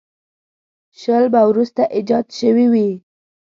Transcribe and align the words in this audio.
شل 0.99 1.23
به 1.33 1.41
وروسته 1.49 1.81
ایجاد 1.95 2.27
شوي 2.39 2.65
وي. 2.73 2.89